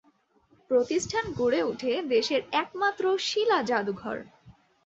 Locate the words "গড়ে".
1.37-1.61